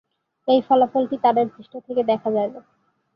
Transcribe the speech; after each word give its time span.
এই 0.47 0.59
ফলাফলটি 0.67 1.17
তারার 1.23 1.47
পৃষ্ঠ 1.47 1.73
থেকে 1.87 2.01
দেখা 2.03 2.29
যায়না। 2.31 2.61